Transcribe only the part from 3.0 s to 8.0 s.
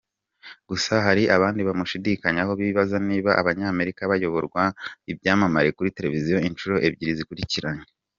niba Abanyamerika bayoborwa n’ibyamamare kuri Televiziyo inshuro ebyiri zikurikirana.